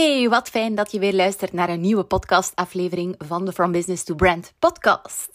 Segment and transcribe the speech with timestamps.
[0.00, 4.04] Hey, wat fijn dat je weer luistert naar een nieuwe podcastaflevering van de From Business
[4.04, 5.28] to Brand podcast.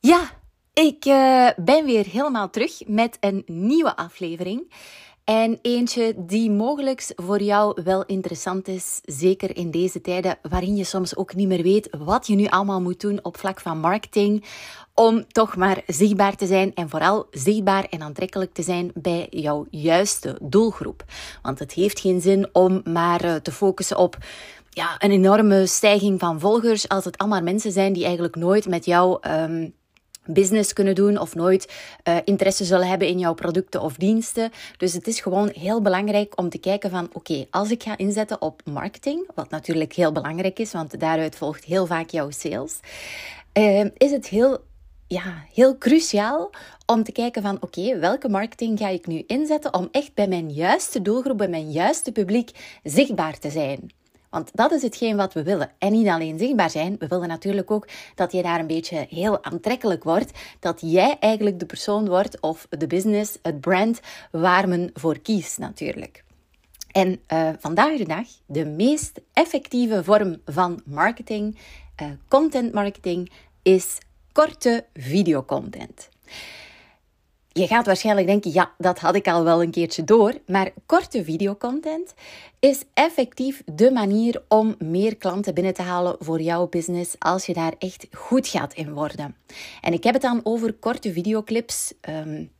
[0.00, 0.30] Ja,
[0.72, 4.72] ik uh, ben weer helemaal terug met een nieuwe aflevering.
[5.24, 10.84] En eentje die mogelijk voor jou wel interessant is, zeker in deze tijden waarin je
[10.84, 14.44] soms ook niet meer weet wat je nu allemaal moet doen op vlak van marketing,
[14.94, 19.66] om toch maar zichtbaar te zijn en vooral zichtbaar en aantrekkelijk te zijn bij jouw
[19.70, 21.04] juiste doelgroep.
[21.42, 24.18] Want het heeft geen zin om maar eh, te focussen op
[24.70, 28.84] ja, een enorme stijging van volgers als het allemaal mensen zijn die eigenlijk nooit met
[28.84, 29.74] jou um,
[30.26, 31.72] business kunnen doen of nooit
[32.08, 34.50] uh, interesse zullen hebben in jouw producten of diensten.
[34.76, 38.42] Dus het is gewoon heel belangrijk om te kijken van oké, als ik ga inzetten
[38.42, 42.80] op marketing, wat natuurlijk heel belangrijk is, want daaruit volgt heel vaak jouw sales,
[43.58, 44.58] uh, is het heel
[45.06, 46.50] ja, heel cruciaal
[46.86, 50.50] om te kijken van oké, welke marketing ga ik nu inzetten om echt bij mijn
[50.50, 53.90] juiste doelgroep, bij mijn juiste publiek zichtbaar te zijn.
[54.34, 55.70] Want dat is hetgeen wat we willen.
[55.78, 59.44] En niet alleen zichtbaar zijn, we willen natuurlijk ook dat je daar een beetje heel
[59.44, 60.30] aantrekkelijk wordt.
[60.60, 64.00] Dat jij eigenlijk de persoon wordt of de business, het brand
[64.30, 66.24] waar men voor kiest natuurlijk.
[66.90, 71.58] En uh, vandaag de dag, de meest effectieve vorm van marketing,
[72.02, 73.32] uh, content marketing,
[73.62, 73.98] is
[74.32, 76.08] korte videocontent.
[77.56, 80.34] Je gaat waarschijnlijk denken, ja, dat had ik al wel een keertje door.
[80.46, 82.14] Maar korte videocontent
[82.58, 87.52] is effectief de manier om meer klanten binnen te halen voor jouw business als je
[87.52, 89.36] daar echt goed gaat in worden.
[89.80, 91.92] En ik heb het dan over korte videoclips.
[92.08, 92.50] Um,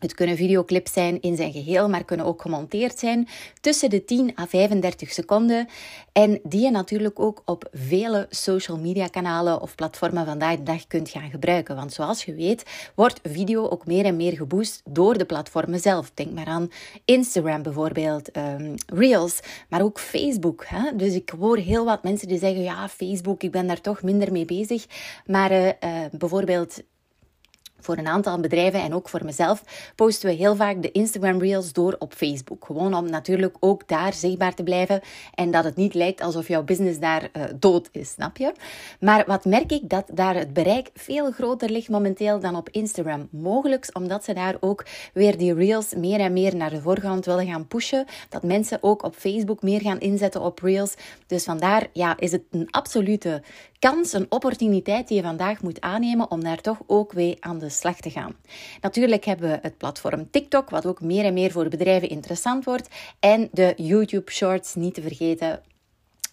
[0.00, 3.28] het kunnen videoclips zijn in zijn geheel, maar kunnen ook gemonteerd zijn
[3.60, 5.68] tussen de 10 à 35 seconden.
[6.12, 10.86] En die je natuurlijk ook op vele social media kanalen of platformen vandaag de dag
[10.86, 11.76] kunt gaan gebruiken.
[11.76, 16.10] Want zoals je weet, wordt video ook meer en meer geboost door de platformen zelf.
[16.14, 16.70] Denk maar aan
[17.04, 20.64] Instagram bijvoorbeeld, um, Reels, maar ook Facebook.
[20.66, 20.96] Hè?
[20.96, 24.32] Dus ik hoor heel wat mensen die zeggen: ja, Facebook, ik ben daar toch minder
[24.32, 24.86] mee bezig.
[25.26, 25.72] Maar uh, uh,
[26.12, 26.82] bijvoorbeeld
[27.80, 29.62] voor een aantal bedrijven en ook voor mezelf
[29.94, 32.64] posten we heel vaak de Instagram Reels door op Facebook.
[32.64, 35.00] Gewoon om natuurlijk ook daar zichtbaar te blijven
[35.34, 38.52] en dat het niet lijkt alsof jouw business daar uh, dood is, snap je?
[39.00, 43.28] Maar wat merk ik dat daar het bereik veel groter ligt momenteel dan op Instagram.
[43.30, 47.46] Mogelijk omdat ze daar ook weer die Reels meer en meer naar de voorgrond willen
[47.46, 48.04] gaan pushen.
[48.28, 50.94] Dat mensen ook op Facebook meer gaan inzetten op Reels.
[51.26, 53.42] Dus vandaar ja, is het een absolute
[53.78, 57.68] kans, een opportuniteit die je vandaag moet aannemen om daar toch ook weer aan de
[57.70, 58.34] slag te gaan.
[58.80, 62.88] Natuurlijk hebben we het platform TikTok, wat ook meer en meer voor bedrijven interessant wordt.
[63.20, 65.62] En de YouTube Shorts niet te vergeten,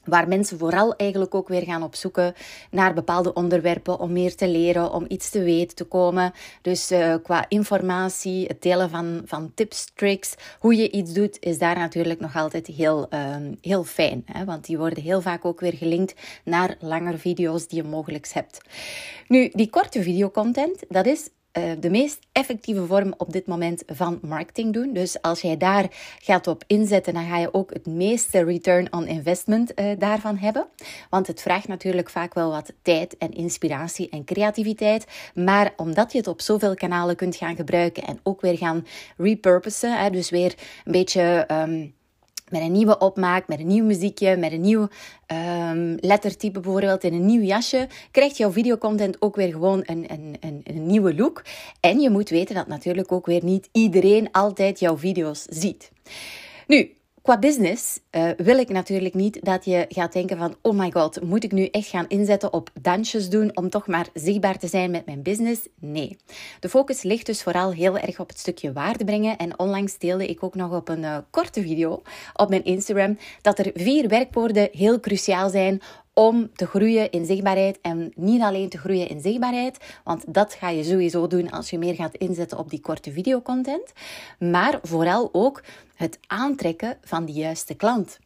[0.07, 2.33] Waar mensen vooral eigenlijk ook weer gaan opzoeken
[2.71, 6.33] naar bepaalde onderwerpen om meer te leren, om iets te weten te komen.
[6.61, 11.57] Dus uh, qua informatie, het delen van, van tips, tricks, hoe je iets doet, is
[11.57, 14.23] daar natuurlijk nog altijd heel, uh, heel fijn.
[14.25, 14.45] Hè?
[14.45, 16.13] Want die worden heel vaak ook weer gelinkt
[16.43, 18.61] naar langere video's die je mogelijk hebt.
[19.27, 21.36] Nu, die korte videocontent, dat is eh,
[21.79, 24.93] de meest effectieve vorm op dit moment van marketing doen.
[24.93, 25.85] Dus als jij daar
[26.19, 30.67] gaat op inzetten, dan ga je ook het meeste return on investment uh, daarvan hebben.
[31.09, 35.05] Want het vraagt natuurlijk vaak wel wat tijd en inspiratie en creativiteit.
[35.33, 38.85] Maar omdat je het op zoveel kanalen kunt gaan gebruiken en ook weer gaan
[39.17, 41.47] repurposen, dus weer een beetje.
[41.51, 41.95] Um,
[42.51, 44.87] met een nieuwe opmaak, met een nieuw muziekje, met een nieuw
[45.71, 50.35] um, lettertype bijvoorbeeld, in een nieuw jasje, krijgt jouw videocontent ook weer gewoon een, een,
[50.39, 51.43] een, een, nieuwe look.
[51.79, 55.91] En je moet weten dat natuurlijk ook weer niet iedereen altijd jouw video's ziet.
[56.67, 56.96] Nu,
[57.27, 61.21] Qua business uh, wil ik natuurlijk niet dat je gaat denken van oh my god,
[61.21, 64.91] moet ik nu echt gaan inzetten op dansjes doen om toch maar zichtbaar te zijn
[64.91, 65.67] met mijn business?
[65.79, 66.17] Nee.
[66.59, 70.27] De focus ligt dus vooral heel erg op het stukje waarde brengen en onlangs deelde
[70.27, 72.01] ik ook nog op een uh, korte video
[72.33, 75.81] op mijn Instagram dat er vier werkwoorden heel cruciaal zijn
[76.17, 77.79] om te groeien in zichtbaarheid.
[77.81, 81.77] En niet alleen te groeien in zichtbaarheid, want dat ga je sowieso doen als je
[81.77, 83.93] meer gaat inzetten op die korte videocontent.
[84.39, 85.63] Maar vooral ook
[85.95, 88.19] het aantrekken van de juiste klant.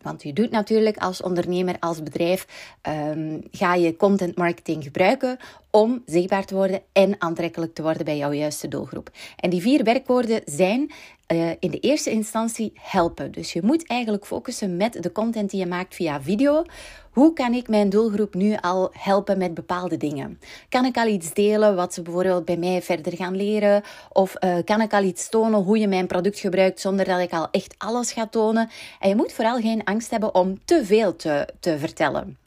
[0.00, 2.46] Want je doet natuurlijk als ondernemer, als bedrijf,
[2.88, 5.38] um, ga je content marketing gebruiken
[5.74, 9.10] om zichtbaar te worden en aantrekkelijk te worden bij jouw juiste doelgroep.
[9.36, 10.92] En die vier werkwoorden zijn
[11.32, 13.32] uh, in de eerste instantie helpen.
[13.32, 16.64] Dus je moet eigenlijk focussen met de content die je maakt via video.
[17.10, 20.40] Hoe kan ik mijn doelgroep nu al helpen met bepaalde dingen?
[20.68, 23.82] Kan ik al iets delen wat ze bijvoorbeeld bij mij verder gaan leren?
[24.12, 27.32] Of uh, kan ik al iets tonen hoe je mijn product gebruikt zonder dat ik
[27.32, 28.70] al echt alles ga tonen?
[29.00, 32.41] En je moet vooral geen angst hebben om te veel te, te vertellen.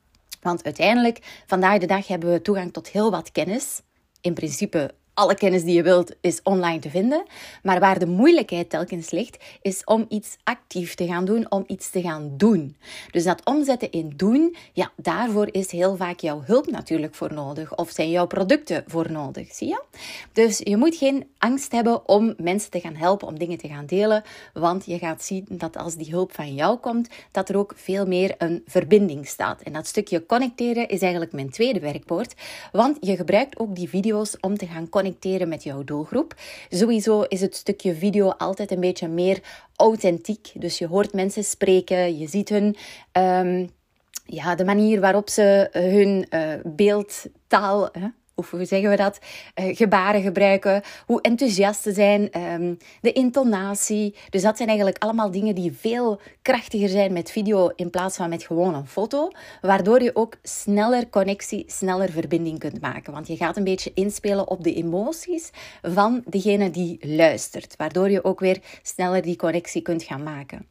[0.46, 3.82] Want uiteindelijk, vandaag de dag hebben we toegang tot heel wat kennis.
[4.22, 7.24] In principe alle kennis die je wilt is online te vinden.
[7.64, 11.90] Maar waar de moeilijkheid telkens ligt, is om iets actief te gaan doen, om iets
[11.90, 12.76] te gaan doen.
[13.12, 17.76] Dus dat omzetten in doen, ja, daarvoor is heel vaak jouw hulp natuurlijk voor nodig.
[17.76, 19.84] Of zijn jouw producten voor nodig, zie je?
[20.34, 23.86] Dus je moet geen angst hebben om mensen te gaan helpen, om dingen te gaan
[23.86, 24.24] delen.
[24.54, 28.06] Want je gaat zien dat als die hulp van jou komt, dat er ook veel
[28.06, 29.62] meer een verbinding staat.
[29.62, 32.34] En dat stukje connecteren is eigenlijk mijn tweede werkwoord.
[32.72, 36.36] Want je gebruikt ook die video's om te gaan connecteren connecteren met jouw doelgroep.
[36.70, 39.40] Sowieso is het stukje video altijd een beetje meer
[39.76, 40.52] authentiek.
[40.54, 42.76] Dus je hoort mensen spreken, je ziet hun.
[43.12, 43.70] Um,
[44.26, 47.90] ja, de manier waarop ze hun uh, beeldtaal,
[48.36, 49.20] of hoe zeggen we dat,
[49.56, 54.16] uh, gebaren gebruiken, hoe enthousiast ze zijn, um, de intonatie.
[54.30, 58.30] Dus dat zijn eigenlijk allemaal dingen die veel krachtiger zijn met video in plaats van
[58.30, 63.14] met gewoon een foto, waardoor je ook sneller connectie, sneller verbinding kunt maken.
[63.14, 65.50] Want je gaat een beetje inspelen op de emoties
[65.82, 70.68] van degene die luistert, waardoor je ook weer sneller die connectie kunt gaan maken.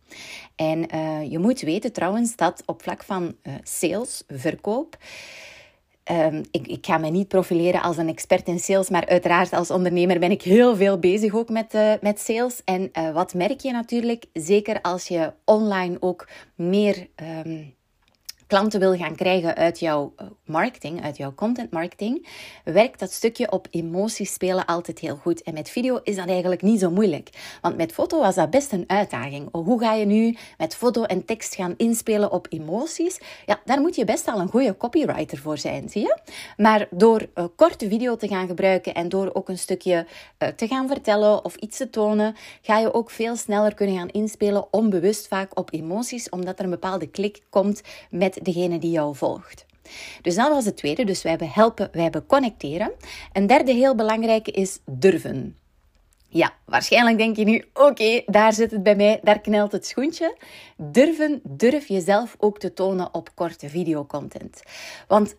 [0.56, 4.96] En uh, je moet weten trouwens dat op vlak van uh, sales, verkoop,
[6.10, 9.70] Um, ik, ik, ga me niet profileren als een expert in sales, maar uiteraard als
[9.70, 12.60] ondernemer ben ik heel veel bezig ook met, uh, met sales.
[12.64, 17.08] En uh, wat merk je natuurlijk, zeker als je online ook meer
[17.44, 17.74] um,
[18.54, 22.28] klanten wil gaan krijgen uit jouw eh, marketing, uit jouw content marketing,
[22.64, 25.42] werkt dat stukje op emoties spelen altijd heel goed.
[25.42, 27.30] En met video is dat eigenlijk niet zo moeilijk.
[27.60, 29.48] Want met foto was dat best een uitdaging.
[29.50, 33.20] Oh, hoe ga je nu met foto en tekst gaan inspelen op emoties?
[33.46, 36.18] Ja, daar moet je best al een goede copywriter voor zijn, zie je?
[36.56, 40.06] Maar door een korte video te gaan gebruiken en door ook een stukje
[40.38, 44.10] uh, te gaan vertellen of iets te tonen, ga je ook veel sneller kunnen gaan
[44.10, 49.16] inspelen, onbewust vaak op emoties, omdat er een bepaalde klik komt met degene die jou
[49.16, 49.66] volgt.
[50.22, 51.04] Dus dat was het tweede.
[51.04, 52.92] Dus wij hebben helpen, wij hebben connecteren.
[53.32, 55.56] Een derde heel belangrijke is durven.
[56.28, 60.36] Ja, waarschijnlijk denk je nu, oké, daar zit het bij mij, daar knelt het schoentje.
[60.76, 64.62] Durven, durf jezelf ook te tonen op korte videocontent.
[65.08, 65.36] Want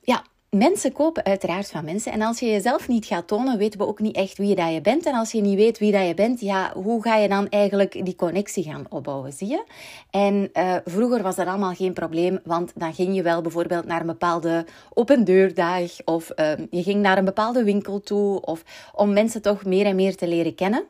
[0.00, 0.24] ja,
[0.54, 2.12] mensen kopen uiteraard van mensen.
[2.12, 4.80] En als je jezelf niet gaat tonen, weten we ook niet echt wie dat je
[4.80, 5.06] bent.
[5.06, 8.04] En als je niet weet wie dat je bent, ja, hoe ga je dan eigenlijk
[8.04, 9.64] die connectie gaan opbouwen, zie je?
[10.10, 14.00] En uh, vroeger was dat allemaal geen probleem, want dan ging je wel bijvoorbeeld naar
[14.00, 18.62] een bepaalde open deurdag of uh, je ging naar een bepaalde winkel toe of
[18.92, 20.84] om mensen toch meer en meer te leren kennen.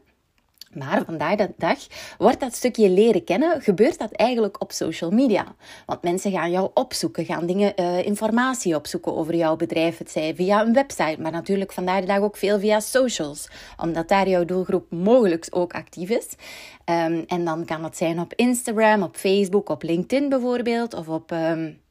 [0.75, 1.79] Maar vandaag de dag
[2.19, 5.55] wordt dat stukje leren kennen, gebeurt dat eigenlijk op social media.
[5.87, 9.99] Want mensen gaan jou opzoeken, gaan dingen, uh, informatie opzoeken over jouw bedrijf.
[9.99, 13.49] Het zij via een website, maar natuurlijk vandaag de dag ook veel via socials.
[13.77, 16.29] Omdat daar jouw doelgroep mogelijk ook actief is.
[16.85, 21.31] Um, en dan kan dat zijn op Instagram, op Facebook, op LinkedIn bijvoorbeeld, of op...
[21.31, 21.83] Um,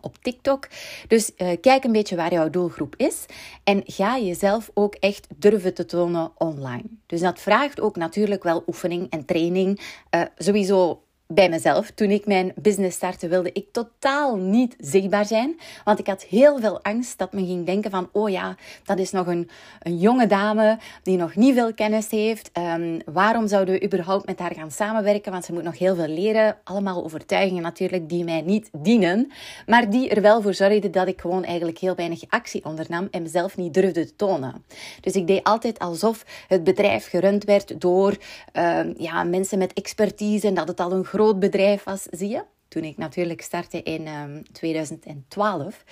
[0.00, 0.68] op TikTok.
[1.08, 3.26] Dus uh, kijk een beetje waar jouw doelgroep is
[3.64, 6.84] en ga jezelf ook echt durven te tonen online.
[7.06, 9.80] Dus dat vraagt ook natuurlijk wel oefening en training.
[10.10, 11.90] Uh, sowieso bij mezelf.
[11.90, 15.60] Toen ik mijn business startte, wilde ik totaal niet zichtbaar zijn.
[15.84, 18.08] Want ik had heel veel angst dat men ging denken van...
[18.12, 19.50] Oh ja, dat is nog een,
[19.82, 22.50] een jonge dame die nog niet veel kennis heeft.
[22.58, 25.32] Um, waarom zouden we überhaupt met haar gaan samenwerken?
[25.32, 26.56] Want ze moet nog heel veel leren.
[26.64, 29.32] Allemaal overtuigingen natuurlijk die mij niet dienen.
[29.66, 33.08] Maar die er wel voor zorgden dat ik gewoon eigenlijk heel weinig actie ondernam.
[33.10, 34.64] En mezelf niet durfde te tonen.
[35.00, 38.16] Dus ik deed altijd alsof het bedrijf gerund werd door
[38.52, 40.46] um, ja, mensen met expertise.
[40.46, 42.44] En dat het al een groot bedrijf was, zie je?
[42.68, 45.84] Toen ik natuurlijk startte in um, ehm, 2012.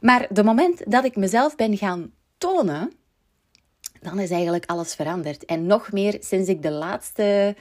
[0.00, 2.92] Maar de moment dat ik mezelf ben gaan tonen,
[4.00, 5.44] dan is eigenlijk alles veranderd.
[5.44, 7.56] En nog meer sinds ik de laatste,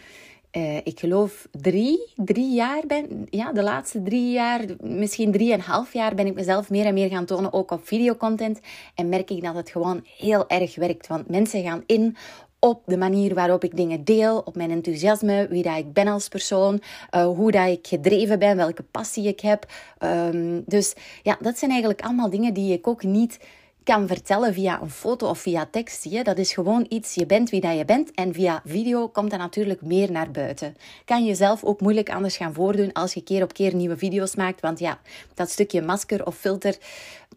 [0.52, 6.16] uh, ik geloof drie, drie jaar ben, ja, de laatste drie jaar, misschien drieënhalf jaar
[6.16, 8.60] ben ik mezelf meer en meer gaan tonen, ook op videocontent.
[8.96, 11.08] En merk ik dat het gewoon heel erg werkt.
[11.08, 12.16] Want mensen gaan in
[12.65, 16.27] op de manier waarop ik dingen deel, op mijn enthousiasme, wie dat ik ben als
[16.27, 16.81] persoon,
[17.12, 19.65] uh, hoe dat ik gedreven ben, welke passie ik heb.
[20.00, 20.93] Um, dus
[21.24, 23.39] ja, dat zijn eigenlijk allemaal dingen die ik ook niet
[23.84, 26.01] kan vertellen via een foto of via tekst.
[26.01, 26.24] Zie?
[26.24, 28.12] Dat is gewoon iets, je bent wie dat je bent.
[28.12, 30.75] En via video komt dat natuurlijk meer naar buiten.
[31.05, 34.36] Kan je zelf ook moeilijk anders gaan voordoen als je keer op keer nieuwe video's
[34.36, 34.62] maakt.
[34.62, 35.00] Want ja,
[35.34, 36.77] dat stukje masker of filter,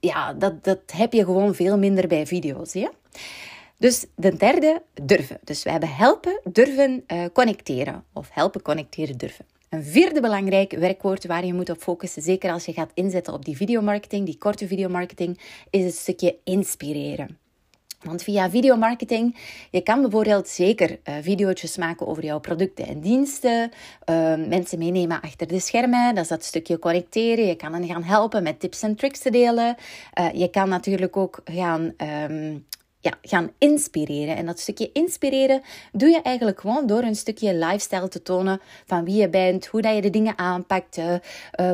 [0.01, 2.73] ja, dat, dat heb je gewoon veel minder bij video's.
[2.73, 2.91] Ja?
[3.79, 5.39] Dus de derde, durven.
[5.45, 8.05] Dus we hebben helpen, durven, uh, connecteren.
[8.13, 9.45] Of helpen, connecteren, durven.
[9.69, 13.45] Een vierde belangrijk werkwoord waar je moet op focussen, zeker als je gaat inzetten op
[13.45, 17.39] die videomarketing, die korte videomarketing, is het stukje inspireren.
[18.03, 19.37] Want via videomarketing,
[19.71, 23.71] je kan bijvoorbeeld zeker uh, video's maken over jouw producten en diensten.
[24.11, 27.47] Uh, mensen meenemen achter de schermen, dat is dat stukje connecteren.
[27.47, 29.77] Je kan hen gaan helpen met tips en tricks te delen.
[30.21, 31.93] Uh, je kan natuurlijk ook gaan
[32.31, 32.67] um,
[33.01, 34.37] ja, gaan inspireren.
[34.37, 35.63] En dat stukje inspireren
[35.93, 39.83] doe je eigenlijk gewoon door een stukje lifestyle te tonen van wie je bent, hoe
[39.83, 41.15] dat je de dingen aanpakt, uh,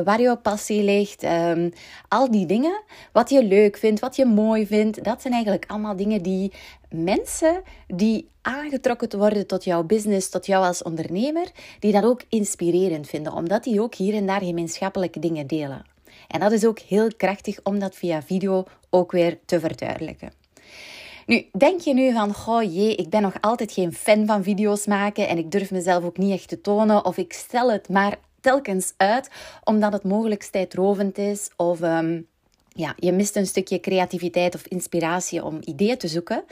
[0.03, 1.71] waar je passie ligt, um,
[2.07, 2.83] al die dingen.
[3.11, 6.53] Wat je leuk vindt, wat je mooi vindt, dat zijn eigenlijk allemaal dingen die
[6.89, 13.07] mensen die aangetrokken worden tot jouw business, tot jou als ondernemer, die dat ook inspirerend
[13.07, 15.85] vinden, omdat die ook hier en daar gemeenschappelijke dingen delen.
[16.27, 20.31] En dat is ook heel krachtig om dat via video ook weer te verduidelijken.
[21.25, 24.85] Nu, denk je nu van, goh jee, ik ben nog altijd geen fan van video's
[24.85, 28.15] maken en ik durf mezelf ook niet echt te tonen of ik stel het maar
[28.41, 29.29] telkens uit
[29.63, 31.81] omdat het mogelijk tijdrovend is of...
[31.81, 32.27] Um,
[32.77, 36.43] ja, je mist een stukje creativiteit of inspiratie om ideeën te zoeken,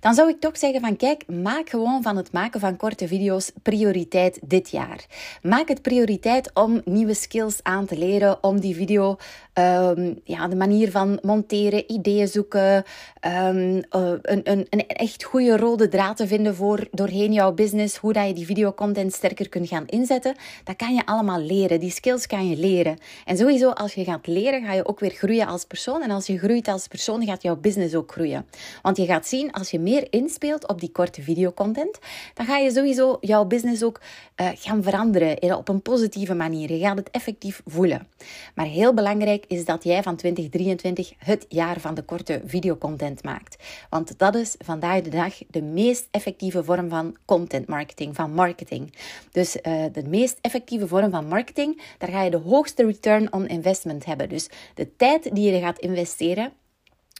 [0.00, 3.52] dan zou ik toch zeggen van kijk, maak gewoon van het maken van korte video's
[3.62, 5.06] prioriteit dit jaar.
[5.42, 9.16] Maak het prioriteit om nieuwe skills aan te leren, om die video,
[9.54, 12.84] um, ja, de manier van monteren, ideeën zoeken,
[13.26, 18.12] um, een, een, een echt goede rode draad te vinden voor doorheen jouw business, hoe
[18.12, 20.34] dat je die videocontent sterker kunt gaan inzetten.
[20.64, 21.80] Dat kan je allemaal leren.
[21.80, 22.98] Die skills kan je leren.
[23.24, 26.02] En sowieso, als je gaat leren, ga je ook weer groeien als persoon.
[26.02, 28.46] En als je groeit als persoon, gaat jouw business ook groeien.
[28.82, 31.98] Want je gaat zien, als je meer inspeelt op die korte videocontent,
[32.34, 34.00] dan ga je sowieso jouw business ook
[34.36, 36.72] uh, gaan veranderen op een positieve manier.
[36.72, 38.06] Je gaat het effectief voelen.
[38.54, 43.56] Maar heel belangrijk is dat jij van 2023 het jaar van de korte videocontent maakt.
[43.90, 48.94] Want dat is vandaag de dag de meest effectieve vorm van content marketing, van marketing.
[49.32, 53.46] Dus uh, de meest effectieve vorm van marketing, daar ga je de hoogste return on
[53.46, 54.28] investment hebben.
[54.28, 56.52] Dus de tijd die je gaat investeren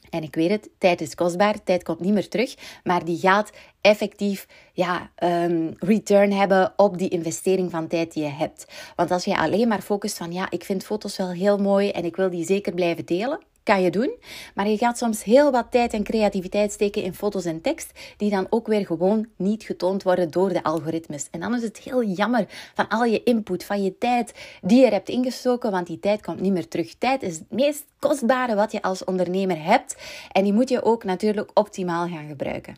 [0.09, 3.51] en ik weet het, tijd is kostbaar, tijd komt niet meer terug, maar die gaat
[3.81, 8.67] effectief ja, um, return hebben op die investering van tijd die je hebt.
[8.95, 12.05] Want als je alleen maar focust van ja, ik vind foto's wel heel mooi en
[12.05, 14.15] ik wil die zeker blijven delen, kan je doen.
[14.55, 18.29] Maar je gaat soms heel wat tijd en creativiteit steken in foto's en tekst, die
[18.29, 21.27] dan ook weer gewoon niet getoond worden door de algoritmes.
[21.31, 24.85] En dan is het heel jammer van al je input, van je tijd die je
[24.85, 26.93] er hebt ingestoken, want die tijd komt niet meer terug.
[26.97, 29.95] Tijd is het meest kostbare wat je als ondernemer hebt.
[30.31, 32.75] En die moet je ook natuurlijk optimaal gaan gebruiken.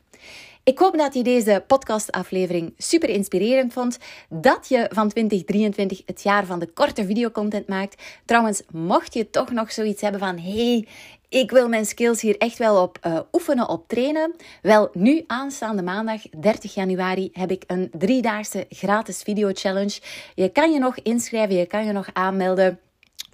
[0.63, 3.97] Ik hoop dat je deze podcastaflevering super inspirerend vond.
[4.29, 8.01] Dat je van 2023 het jaar van de korte videocontent maakt.
[8.25, 10.87] Trouwens, mocht je toch nog zoiets hebben van: hey,
[11.29, 14.35] ik wil mijn skills hier echt wel op uh, oefenen, op trainen.
[14.61, 19.99] Wel, nu aanstaande maandag 30 januari heb ik een driedaagse gratis video challenge.
[20.35, 22.79] Je kan je nog inschrijven, je kan je nog aanmelden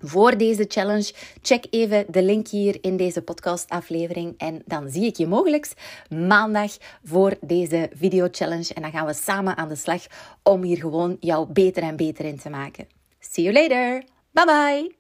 [0.02, 1.14] voor deze challenge.
[1.42, 5.68] Check even de link hier in deze podcastaflevering en dan zie ik je mogelijk
[6.10, 6.72] maandag
[7.04, 10.06] voor deze video challenge en dan gaan we samen aan de slag
[10.44, 12.88] om hier gewoon jou beter en beter in te maken.
[13.20, 14.04] See you later.
[14.32, 14.96] Bye bye.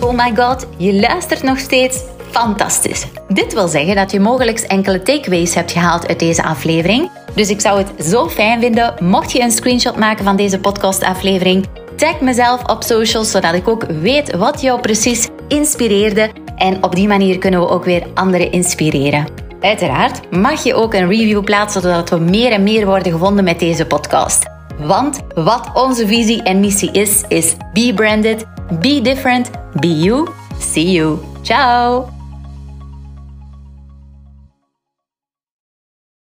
[0.00, 2.02] Oh my god, je luistert nog steeds.
[2.30, 3.06] Fantastisch.
[3.28, 7.10] Dit wil zeggen dat je mogelijk enkele takeaways hebt gehaald uit deze aflevering.
[7.34, 11.66] Dus ik zou het zo fijn vinden mocht je een screenshot maken van deze podcastaflevering
[12.00, 16.30] Tag mezelf op socials, zodat ik ook weet wat jou precies inspireerde.
[16.56, 19.26] En op die manier kunnen we ook weer anderen inspireren.
[19.60, 23.58] Uiteraard mag je ook een review plaatsen, zodat we meer en meer worden gevonden met
[23.58, 24.44] deze podcast.
[24.78, 28.46] Want wat onze visie en missie is, is be branded,
[28.80, 30.28] be different, be you.
[30.58, 31.18] See you.
[31.42, 32.19] Ciao!